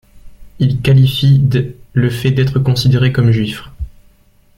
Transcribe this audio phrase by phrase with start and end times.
[0.57, 3.65] Il qualifie d' le fait d'être considéré comme juif.